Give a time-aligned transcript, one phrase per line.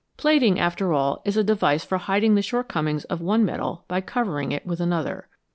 [0.17, 4.01] Plating, after all, is a device for hiding the short comings of one metal by
[4.01, 5.27] covering it with another.